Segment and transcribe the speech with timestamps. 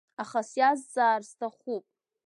[0.21, 1.85] Аха сиазҵаар сҭахуп.